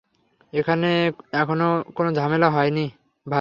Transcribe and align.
এখানে 0.53 0.89
এখনো 1.33 1.67
কোনো 1.95 2.09
ঝামেলা 2.13 2.47
হয়নি, 2.49 2.85
ভাই। 3.25 3.29